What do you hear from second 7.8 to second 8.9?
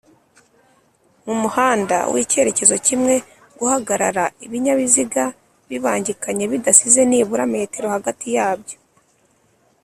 hagati yabyo